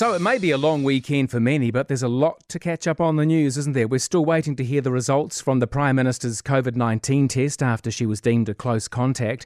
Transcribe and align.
So 0.00 0.14
it 0.14 0.22
may 0.22 0.38
be 0.38 0.50
a 0.50 0.56
long 0.56 0.82
weekend 0.82 1.30
for 1.30 1.40
many, 1.40 1.70
but 1.70 1.88
there's 1.88 2.02
a 2.02 2.08
lot 2.08 2.48
to 2.48 2.58
catch 2.58 2.86
up 2.86 3.02
on 3.02 3.16
the 3.16 3.26
news, 3.26 3.58
isn't 3.58 3.74
there? 3.74 3.86
We're 3.86 3.98
still 3.98 4.24
waiting 4.24 4.56
to 4.56 4.64
hear 4.64 4.80
the 4.80 4.90
results 4.90 5.42
from 5.42 5.58
the 5.58 5.66
Prime 5.66 5.96
Minister's 5.96 6.40
COVID 6.40 6.74
19 6.74 7.28
test 7.28 7.62
after 7.62 7.90
she 7.90 8.06
was 8.06 8.18
deemed 8.18 8.48
a 8.48 8.54
close 8.54 8.88
contact. 8.88 9.44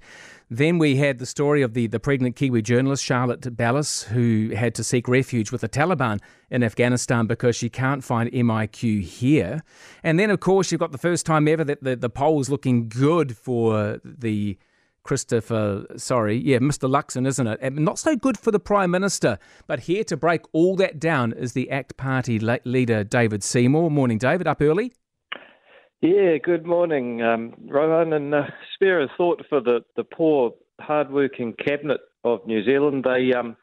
Then 0.49 0.79
we 0.79 0.95
had 0.95 1.19
the 1.19 1.27
story 1.27 1.63
of 1.63 1.75
the, 1.75 1.89
the 1.89 1.99
pregnant 1.99 2.37
Kiwi 2.37 2.63
journalist 2.63 3.03
Charlotte 3.03 3.57
Bellis, 3.57 4.05
who 4.05 4.53
had 4.55 4.77
to 4.77 4.85
seek 4.85 5.09
refuge 5.09 5.51
with 5.51 5.63
the 5.63 5.69
Taliban 5.69 6.21
in 6.53 6.63
Afghanistan 6.63 7.27
because 7.27 7.57
she 7.57 7.69
can't 7.69 8.05
find 8.05 8.31
MIQ 8.31 9.03
here. 9.03 9.65
And 10.05 10.21
then, 10.21 10.31
of 10.31 10.39
course, 10.39 10.71
you've 10.71 10.79
got 10.79 10.93
the 10.93 10.99
first 10.99 11.27
time 11.27 11.49
ever 11.49 11.65
that 11.65 11.83
the, 11.83 11.97
the 11.97 12.09
polls 12.09 12.49
looking 12.49 12.89
good 12.89 13.37
for 13.37 13.99
the 14.05 14.57
Christopher, 15.05 15.85
sorry, 15.97 16.37
yeah, 16.37 16.59
Mr. 16.59 16.89
Luxon, 16.89 17.27
isn't 17.27 17.47
it? 17.47 17.59
And 17.63 17.77
not 17.77 17.99
so 17.99 18.17
good 18.17 18.39
for 18.39 18.51
the 18.51 18.59
Prime 18.59 18.91
Minister. 18.91 19.39
But 19.67 19.81
here 19.81 20.03
to 20.05 20.17
break 20.17 20.43
all 20.53 20.77
that 20.77 20.99
down 20.99 21.33
is 21.33 21.53
the 21.53 21.71
ACT 21.71 21.97
Party 21.99 22.39
leader, 22.39 23.05
David 23.05 23.45
Seymour. 23.45 23.91
Morning, 23.91 24.19
David. 24.19 24.47
Up 24.47 24.63
early? 24.63 24.95
Yeah, 26.01 26.39
good 26.43 26.67
morning, 26.67 27.23
um, 27.23 27.55
Rowan. 27.67 28.15
And 28.15 28.35
uh, 28.35 28.45
spare 28.75 29.03
a 29.03 29.09
thought 29.17 29.45
for 29.49 29.61
the, 29.61 29.85
the 29.97 30.05
poor, 30.05 30.53
hard-working 30.81 31.55
cabinet 31.65 32.01
of 32.25 32.47
New 32.47 32.65
Zealand. 32.65 33.05
They 33.05 33.33
um, 33.35 33.57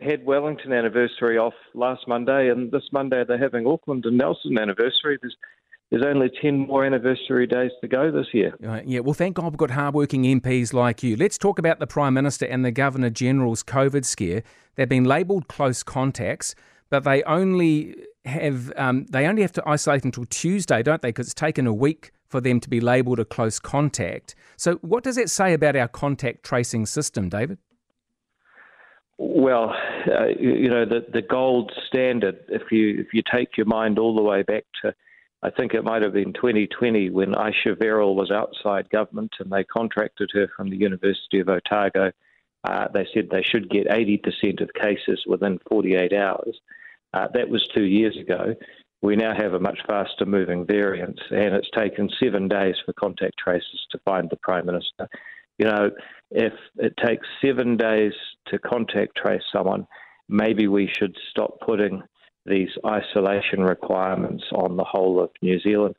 had 0.00 0.24
Wellington 0.24 0.72
anniversary 0.72 1.38
off 1.38 1.54
last 1.74 2.08
Monday, 2.08 2.48
and 2.48 2.72
this 2.72 2.88
Monday 2.92 3.22
they're 3.26 3.38
having 3.38 3.66
Auckland 3.66 4.04
and 4.06 4.18
Nelson 4.18 4.58
anniversary. 4.58 5.18
There's 5.20 5.36
there's 5.90 6.04
only 6.06 6.30
10 6.40 6.68
more 6.68 6.84
anniversary 6.84 7.46
days 7.46 7.72
to 7.80 7.88
go 7.88 8.12
this 8.12 8.28
year. 8.32 8.54
Right, 8.60 8.86
yeah, 8.86 9.00
well, 9.00 9.14
thank 9.14 9.36
God 9.36 9.46
we've 9.46 9.56
got 9.56 9.72
hardworking 9.72 10.22
MPs 10.22 10.72
like 10.72 11.02
you. 11.02 11.16
Let's 11.16 11.36
talk 11.36 11.58
about 11.58 11.80
the 11.80 11.86
Prime 11.86 12.14
Minister 12.14 12.46
and 12.46 12.64
the 12.64 12.70
Governor 12.70 13.10
General's 13.10 13.64
COVID 13.64 14.04
scare. 14.04 14.44
They've 14.76 14.88
been 14.88 15.04
labelled 15.04 15.48
close 15.48 15.82
contacts, 15.82 16.54
but 16.90 17.02
they 17.02 17.24
only 17.24 17.96
have 18.24 18.72
um, 18.76 19.06
they 19.06 19.26
only 19.26 19.42
have 19.42 19.52
to 19.52 19.62
isolate 19.66 20.04
until 20.04 20.26
Tuesday, 20.26 20.82
don't 20.82 21.02
they? 21.02 21.08
Because 21.08 21.26
it's 21.26 21.34
taken 21.34 21.66
a 21.66 21.74
week 21.74 22.12
for 22.28 22.40
them 22.40 22.60
to 22.60 22.68
be 22.68 22.80
labelled 22.80 23.18
a 23.18 23.24
close 23.24 23.58
contact. 23.58 24.34
So, 24.56 24.74
what 24.76 25.02
does 25.02 25.18
it 25.18 25.28
say 25.28 25.52
about 25.54 25.74
our 25.74 25.88
contact 25.88 26.44
tracing 26.44 26.86
system, 26.86 27.28
David? 27.28 27.58
Well, 29.18 29.74
uh, 30.06 30.26
you 30.38 30.68
know 30.68 30.84
the 30.84 31.04
the 31.12 31.22
gold 31.22 31.72
standard. 31.88 32.38
If 32.48 32.70
you 32.70 33.00
if 33.00 33.12
you 33.12 33.22
take 33.30 33.56
your 33.56 33.66
mind 33.66 33.98
all 33.98 34.14
the 34.14 34.22
way 34.22 34.42
back 34.42 34.64
to 34.82 34.94
I 35.42 35.50
think 35.50 35.72
it 35.72 35.84
might 35.84 36.02
have 36.02 36.12
been 36.12 36.34
2020 36.34 37.10
when 37.10 37.34
Ayesha 37.34 37.74
Verrall 37.74 38.14
was 38.14 38.30
outside 38.30 38.90
government 38.90 39.32
and 39.38 39.50
they 39.50 39.64
contracted 39.64 40.30
her 40.34 40.48
from 40.54 40.68
the 40.68 40.76
University 40.76 41.40
of 41.40 41.48
Otago. 41.48 42.12
Uh, 42.62 42.88
they 42.92 43.06
said 43.14 43.28
they 43.30 43.42
should 43.42 43.70
get 43.70 43.88
80% 43.88 44.60
of 44.60 44.68
cases 44.74 45.24
within 45.26 45.58
48 45.68 46.12
hours. 46.12 46.60
Uh, 47.14 47.28
that 47.32 47.48
was 47.48 47.66
two 47.74 47.84
years 47.84 48.16
ago. 48.18 48.54
We 49.02 49.16
now 49.16 49.34
have 49.34 49.54
a 49.54 49.60
much 49.60 49.78
faster 49.86 50.26
moving 50.26 50.66
variant, 50.66 51.18
and 51.30 51.54
it's 51.54 51.70
taken 51.70 52.10
seven 52.22 52.48
days 52.48 52.76
for 52.84 52.92
contact 52.92 53.38
tracers 53.38 53.86
to 53.92 54.00
find 54.04 54.28
the 54.28 54.36
Prime 54.36 54.66
Minister. 54.66 55.08
You 55.58 55.66
know, 55.66 55.90
if 56.30 56.52
it 56.76 56.94
takes 57.02 57.26
seven 57.42 57.78
days 57.78 58.12
to 58.48 58.58
contact 58.58 59.16
trace 59.16 59.42
someone, 59.50 59.86
maybe 60.28 60.68
we 60.68 60.86
should 60.86 61.16
stop 61.30 61.60
putting 61.60 62.02
these 62.46 62.70
isolation 62.86 63.62
requirements 63.62 64.44
on 64.52 64.76
the 64.76 64.84
whole 64.84 65.22
of 65.22 65.30
New 65.42 65.60
Zealand. 65.60 65.96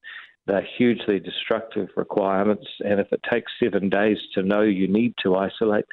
They're 0.48 0.68
hugely 0.78 1.20
destructive 1.20 1.90
requirements, 1.96 2.68
and 2.84 3.00
if 3.00 3.12
it 3.12 3.22
takes 3.32 3.52
seven 3.62 3.90
days 3.90 4.18
to 4.34 4.42
know 4.42 4.62
you 4.62 4.88
need 4.88 5.14
to 5.24 5.36
isolate, 5.36 5.86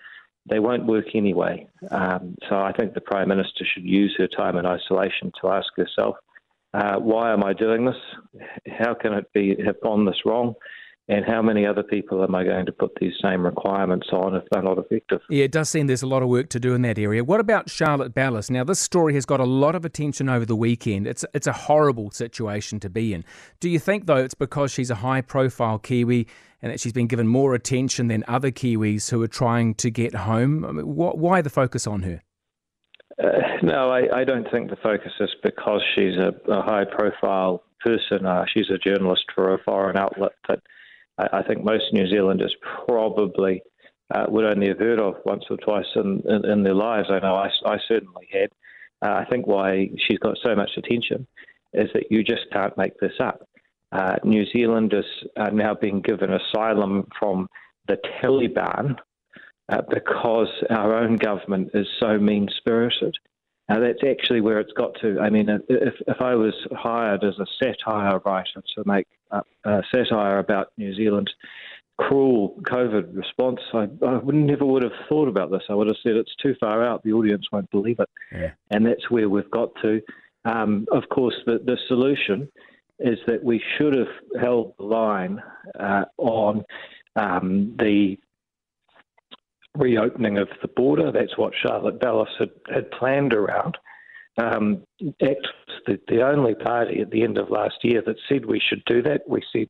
they 0.48 0.58
won't 0.58 0.86
work 0.86 1.14
anyway. 1.14 1.68
Um, 1.90 2.34
so 2.48 2.56
I 2.56 2.72
think 2.72 2.94
the 2.94 3.02
Prime 3.02 3.28
Minister 3.28 3.64
should 3.64 3.84
use 3.84 4.14
her 4.18 4.26
time 4.26 4.56
in 4.56 4.64
isolation 4.64 5.30
to 5.40 5.50
ask 5.50 5.68
herself, 5.76 6.16
uh, 6.74 6.96
why 6.96 7.32
am 7.32 7.44
I 7.44 7.52
doing 7.52 7.84
this? 7.84 7.96
How 8.78 8.94
can 8.94 9.12
it 9.14 9.30
be 9.32 9.56
have 9.64 9.80
gone 9.82 10.04
this 10.04 10.24
wrong? 10.24 10.54
And 11.10 11.24
how 11.24 11.40
many 11.40 11.64
other 11.64 11.82
people 11.82 12.22
am 12.22 12.34
I 12.34 12.44
going 12.44 12.66
to 12.66 12.72
put 12.72 12.94
these 13.00 13.14
same 13.22 13.46
requirements 13.46 14.08
on 14.12 14.34
if 14.34 14.44
they're 14.50 14.62
not 14.62 14.76
effective? 14.76 15.22
Yeah, 15.30 15.44
it 15.44 15.52
does 15.52 15.70
seem 15.70 15.86
there's 15.86 16.02
a 16.02 16.06
lot 16.06 16.22
of 16.22 16.28
work 16.28 16.50
to 16.50 16.60
do 16.60 16.74
in 16.74 16.82
that 16.82 16.98
area. 16.98 17.24
What 17.24 17.40
about 17.40 17.70
Charlotte 17.70 18.12
Bellis? 18.12 18.50
Now, 18.50 18.62
this 18.62 18.78
story 18.78 19.14
has 19.14 19.24
got 19.24 19.40
a 19.40 19.44
lot 19.44 19.74
of 19.74 19.86
attention 19.86 20.28
over 20.28 20.44
the 20.44 20.56
weekend. 20.56 21.06
It's 21.06 21.24
it's 21.32 21.46
a 21.46 21.52
horrible 21.52 22.10
situation 22.10 22.78
to 22.80 22.90
be 22.90 23.14
in. 23.14 23.24
Do 23.58 23.70
you 23.70 23.78
think 23.78 24.04
though 24.04 24.16
it's 24.16 24.34
because 24.34 24.70
she's 24.70 24.90
a 24.90 24.96
high-profile 24.96 25.78
Kiwi 25.78 26.26
and 26.60 26.70
that 26.70 26.78
she's 26.78 26.92
been 26.92 27.06
given 27.06 27.26
more 27.26 27.54
attention 27.54 28.08
than 28.08 28.22
other 28.28 28.50
Kiwis 28.50 29.10
who 29.10 29.22
are 29.22 29.28
trying 29.28 29.74
to 29.76 29.90
get 29.90 30.14
home? 30.14 30.62
I 30.66 30.72
mean, 30.72 30.84
wh- 30.84 31.16
why 31.16 31.40
the 31.40 31.50
focus 31.50 31.86
on 31.86 32.02
her? 32.02 32.22
Uh, 33.18 33.38
no, 33.62 33.90
I, 33.90 34.20
I, 34.20 34.24
don't 34.24 34.48
think 34.50 34.70
the 34.70 34.76
focus 34.76 35.12
is 35.18 35.30
because 35.42 35.82
she's 35.94 36.16
a, 36.16 36.32
a 36.52 36.62
high-profile 36.62 37.64
person. 37.80 38.26
Uh, 38.26 38.44
she's 38.52 38.70
a 38.70 38.78
journalist 38.78 39.24
for 39.34 39.54
a 39.54 39.58
foreign 39.64 39.96
outlet 39.96 40.32
that 40.48 40.60
I, 41.18 41.38
I 41.38 41.42
think 41.42 41.64
most 41.64 41.84
New 41.92 42.08
Zealanders 42.08 42.54
probably 42.86 43.62
uh, 44.14 44.26
would 44.28 44.44
only 44.44 44.68
have 44.68 44.78
heard 44.78 45.00
of 45.00 45.16
once 45.24 45.44
or 45.50 45.56
twice 45.58 45.86
in, 45.96 46.22
in, 46.26 46.44
in 46.50 46.62
their 46.62 46.74
lives. 46.74 47.08
I 47.10 47.18
know 47.18 47.34
I, 47.34 47.50
I 47.66 47.76
certainly 47.86 48.28
had. 48.32 48.50
Uh, 49.02 49.14
I 49.14 49.24
think 49.30 49.46
why 49.46 49.90
she's 50.06 50.18
got 50.18 50.38
so 50.44 50.54
much 50.54 50.70
attention 50.76 51.26
is 51.72 51.90
that 51.94 52.10
you 52.10 52.24
just 52.24 52.50
can't 52.52 52.76
make 52.76 52.98
this 52.98 53.12
up. 53.20 53.46
Uh, 53.92 54.16
New 54.24 54.44
Zealanders 54.52 55.06
are 55.36 55.50
now 55.50 55.74
being 55.74 56.00
given 56.00 56.32
asylum 56.32 57.06
from 57.18 57.48
the 57.86 57.98
Taliban 58.22 58.96
uh, 59.70 59.82
because 59.90 60.48
our 60.70 60.94
own 60.94 61.16
government 61.16 61.70
is 61.74 61.86
so 62.00 62.18
mean 62.18 62.48
spirited. 62.56 63.14
Now, 63.68 63.80
that's 63.80 64.02
actually 64.08 64.40
where 64.40 64.60
it's 64.60 64.72
got 64.72 64.98
to. 65.02 65.20
I 65.20 65.28
mean, 65.28 65.48
if, 65.68 65.94
if 66.06 66.20
I 66.20 66.34
was 66.34 66.54
hired 66.72 67.22
as 67.22 67.38
a 67.38 67.46
satire 67.62 68.18
writer 68.24 68.62
to 68.74 68.82
make 68.86 69.06
a, 69.30 69.42
a 69.64 69.82
satire 69.92 70.38
about 70.38 70.72
New 70.78 70.94
Zealand's 70.94 71.34
cruel 71.98 72.54
COVID 72.62 73.14
response, 73.14 73.60
I, 73.74 73.88
I 74.06 74.18
would 74.18 74.34
never 74.34 74.64
would 74.64 74.84
have 74.84 74.92
thought 75.08 75.28
about 75.28 75.50
this. 75.50 75.62
I 75.68 75.74
would 75.74 75.88
have 75.88 75.96
said 76.02 76.16
it's 76.16 76.34
too 76.36 76.54
far 76.58 76.82
out. 76.82 77.02
The 77.02 77.12
audience 77.12 77.46
won't 77.52 77.70
believe 77.70 77.98
it. 78.00 78.08
Yeah. 78.32 78.52
And 78.70 78.86
that's 78.86 79.10
where 79.10 79.28
we've 79.28 79.50
got 79.50 79.70
to. 79.82 80.00
Um, 80.44 80.86
of 80.90 81.08
course, 81.10 81.34
the, 81.44 81.58
the 81.58 81.76
solution 81.88 82.48
is 83.00 83.18
that 83.26 83.44
we 83.44 83.62
should 83.76 83.94
have 83.94 84.08
held 84.40 84.74
the 84.78 84.84
line 84.84 85.42
uh, 85.78 86.04
on 86.16 86.64
um, 87.16 87.74
the 87.78 88.18
reopening 89.78 90.38
of 90.38 90.48
the 90.60 90.68
border. 90.68 91.10
That's 91.12 91.38
what 91.38 91.52
Charlotte 91.60 92.00
Bellis 92.00 92.28
had, 92.38 92.50
had 92.72 92.90
planned 92.90 93.32
around. 93.32 93.78
Um, 94.36 94.84
ACT 95.20 95.46
was 95.66 95.80
the, 95.86 96.00
the 96.08 96.22
only 96.22 96.54
party 96.54 97.00
at 97.00 97.10
the 97.10 97.22
end 97.22 97.38
of 97.38 97.50
last 97.50 97.76
year 97.82 98.02
that 98.06 98.16
said 98.28 98.44
we 98.44 98.60
should 98.60 98.84
do 98.84 99.02
that. 99.02 99.22
We 99.28 99.42
said 99.52 99.68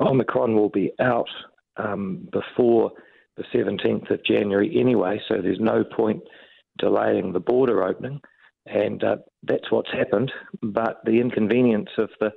Omicron 0.00 0.54
will 0.54 0.68
be 0.68 0.92
out 1.00 1.28
um, 1.76 2.28
before 2.30 2.92
the 3.36 3.44
17th 3.54 4.10
of 4.10 4.24
January 4.24 4.78
anyway, 4.78 5.20
so 5.28 5.36
there's 5.40 5.60
no 5.60 5.84
point 5.84 6.22
delaying 6.78 7.32
the 7.32 7.40
border 7.40 7.82
opening. 7.84 8.20
And 8.66 9.02
uh, 9.02 9.16
that's 9.42 9.70
what's 9.70 9.90
happened. 9.90 10.30
But 10.62 11.00
the 11.04 11.20
inconvenience 11.20 11.88
of 11.96 12.10
the 12.20 12.32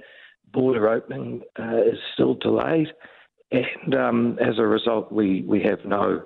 border 0.51 0.90
opening 0.90 1.41
uh, 1.59 1.81
is 1.81 2.00
still 2.13 2.35
delayed. 2.35 2.88
And 3.51 3.95
um, 3.95 4.40
as 4.40 4.57
a 4.57 4.66
result, 4.66 5.11
we, 5.11 5.44
we 5.45 5.61
have 5.63 5.85
no 5.85 6.23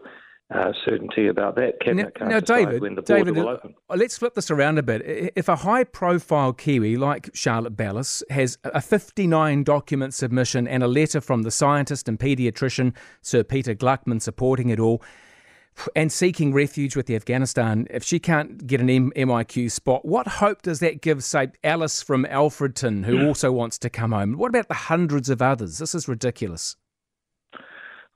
uh, 0.53 0.71
certainty 0.85 1.27
about 1.27 1.55
that. 1.55 1.79
Cabinet 1.81 2.15
now, 2.21 2.27
now 2.27 2.39
David, 2.39 3.05
David, 3.05 3.37
uh, 3.37 3.57
let's 3.95 4.17
flip 4.17 4.33
this 4.33 4.49
around 4.49 4.77
a 4.77 4.83
bit. 4.83 5.01
If 5.35 5.49
a 5.49 5.57
high-profile 5.57 6.53
Kiwi 6.53 6.95
like 6.95 7.29
Charlotte 7.33 7.75
Bellis 7.75 8.23
has 8.29 8.57
a 8.63 8.81
59 8.81 9.63
document 9.63 10.13
submission 10.13 10.67
and 10.67 10.83
a 10.83 10.87
letter 10.87 11.19
from 11.19 11.43
the 11.43 11.51
scientist 11.51 12.07
and 12.07 12.17
paediatrician 12.17 12.95
Sir 13.21 13.43
Peter 13.43 13.75
Gluckman 13.75 14.21
supporting 14.21 14.69
it 14.69 14.79
all, 14.79 15.01
and 15.95 16.11
seeking 16.11 16.53
refuge 16.53 16.95
with 16.95 17.05
the 17.05 17.15
Afghanistan, 17.15 17.85
if 17.91 18.03
she 18.03 18.19
can't 18.19 18.65
get 18.65 18.81
an 18.81 18.89
M- 18.89 19.11
MIQ 19.15 19.69
spot, 19.69 20.05
what 20.05 20.27
hope 20.27 20.63
does 20.63 20.79
that 20.79 21.01
give, 21.01 21.23
say, 21.23 21.49
Alice 21.63 22.01
from 22.01 22.25
Alfredton, 22.25 23.05
who 23.05 23.27
also 23.27 23.51
wants 23.51 23.77
to 23.79 23.89
come 23.89 24.11
home? 24.11 24.37
What 24.37 24.49
about 24.49 24.69
the 24.69 24.73
hundreds 24.73 25.29
of 25.29 25.41
others? 25.41 25.77
This 25.77 25.93
is 25.93 26.07
ridiculous. 26.07 26.77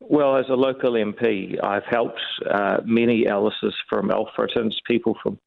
Well, 0.02 0.36
as 0.36 0.46
a 0.50 0.56
local 0.56 0.94
MP, 0.94 1.64
I've 1.64 1.86
helped 1.90 2.20
uh, 2.50 2.78
many 2.84 3.28
Alice's 3.28 3.76
from 3.88 4.10
Alfredtons, 4.10 4.74
people 4.86 5.16
from 5.22 5.40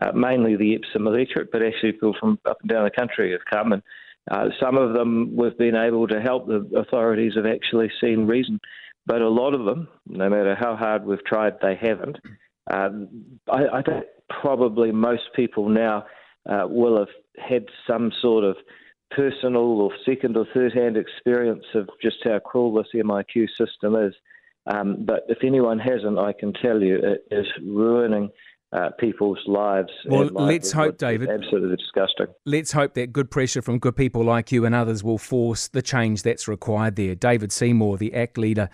uh, 0.00 0.12
mainly 0.12 0.56
the 0.56 0.74
Epsom 0.74 1.06
electorate, 1.06 1.52
but 1.52 1.62
actually 1.62 1.92
people 1.92 2.16
from 2.18 2.38
up 2.46 2.58
and 2.62 2.70
down 2.70 2.84
the 2.84 2.90
country 2.90 3.32
have 3.32 3.44
come. 3.50 3.72
And 3.72 3.82
uh, 4.30 4.48
some 4.60 4.76
of 4.76 4.94
them 4.94 5.36
we've 5.36 5.56
been 5.58 5.76
able 5.76 6.08
to 6.08 6.20
help. 6.20 6.46
The 6.46 6.66
authorities 6.76 7.34
have 7.36 7.46
actually 7.46 7.90
seen 8.00 8.26
reason. 8.26 8.60
But 9.06 9.22
a 9.22 9.28
lot 9.28 9.54
of 9.54 9.64
them, 9.64 9.88
no 10.06 10.28
matter 10.28 10.54
how 10.54 10.76
hard 10.76 11.04
we've 11.04 11.24
tried, 11.24 11.54
they 11.60 11.76
haven't. 11.76 12.18
Um, 12.70 13.08
I, 13.50 13.78
I 13.78 13.82
think 13.82 14.04
probably 14.28 14.90
most 14.90 15.30
people 15.34 15.68
now 15.68 16.06
uh, 16.48 16.66
will 16.68 16.98
have 16.98 17.08
had 17.38 17.66
some 17.86 18.10
sort 18.20 18.44
of 18.44 18.56
personal 19.10 19.80
or 19.80 19.90
second 20.04 20.36
or 20.36 20.46
third 20.54 20.74
hand 20.74 20.96
experience 20.96 21.64
of 21.74 21.88
just 22.02 22.16
how 22.24 22.38
cruel 22.38 22.74
this 22.74 22.88
MIQ 22.94 23.46
system 23.56 23.96
is. 23.96 24.14
Um, 24.66 25.04
but 25.04 25.24
if 25.28 25.38
anyone 25.42 25.78
hasn't, 25.78 26.18
I 26.18 26.32
can 26.32 26.52
tell 26.52 26.82
you 26.82 26.96
it 26.96 27.24
is 27.30 27.46
ruining 27.62 28.30
uh, 28.72 28.90
people's 28.98 29.38
lives. 29.46 29.88
Well, 30.04 30.26
let's 30.26 30.72
hope, 30.72 30.98
David. 30.98 31.30
Absolutely 31.30 31.76
disgusting. 31.76 32.26
Let's 32.44 32.72
hope 32.72 32.94
that 32.94 33.12
good 33.12 33.30
pressure 33.30 33.62
from 33.62 33.78
good 33.78 33.96
people 33.96 34.22
like 34.22 34.52
you 34.52 34.66
and 34.66 34.74
others 34.74 35.02
will 35.02 35.16
force 35.18 35.68
the 35.68 35.80
change 35.80 36.22
that's 36.22 36.46
required 36.46 36.96
there. 36.96 37.14
David 37.14 37.50
Seymour, 37.50 37.96
the 37.96 38.12
ACT 38.12 38.36
leader 38.36 38.68